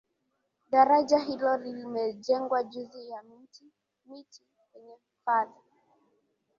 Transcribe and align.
daraja 0.71 1.19
hilo 1.19 1.57
limejengwa 1.57 2.63
juu 2.63 2.99
ya 3.11 3.23
miti 3.23 3.65
kwenye 4.71 4.95
hifadhi 4.95 5.61